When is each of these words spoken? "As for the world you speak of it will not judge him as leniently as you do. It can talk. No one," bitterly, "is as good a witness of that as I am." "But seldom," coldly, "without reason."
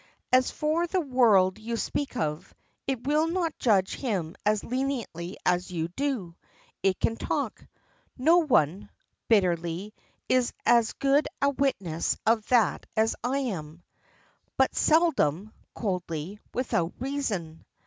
"As 0.33 0.49
for 0.49 0.87
the 0.87 0.99
world 0.99 1.59
you 1.59 1.77
speak 1.77 2.17
of 2.17 2.55
it 2.87 3.05
will 3.05 3.27
not 3.27 3.59
judge 3.59 3.93
him 3.93 4.35
as 4.47 4.63
leniently 4.63 5.37
as 5.45 5.69
you 5.69 5.89
do. 5.89 6.35
It 6.81 6.99
can 6.99 7.15
talk. 7.15 7.63
No 8.17 8.39
one," 8.39 8.89
bitterly, 9.27 9.93
"is 10.27 10.53
as 10.65 10.93
good 10.93 11.27
a 11.39 11.51
witness 11.51 12.17
of 12.25 12.47
that 12.47 12.87
as 12.97 13.15
I 13.23 13.37
am." 13.53 13.83
"But 14.57 14.73
seldom," 14.75 15.53
coldly, 15.75 16.39
"without 16.51 16.93
reason." 16.97 17.63